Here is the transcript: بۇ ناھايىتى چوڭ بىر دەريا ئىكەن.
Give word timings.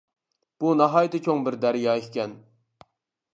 بۇ 0.63 0.71
ناھايىتى 0.79 1.21
چوڭ 1.27 1.43
بىر 1.49 1.59
دەريا 1.67 1.95
ئىكەن. 2.01 2.35